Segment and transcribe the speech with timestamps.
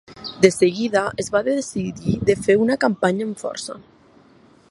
[0.43, 3.77] De seguida es va decidir de fer una campanya amb força.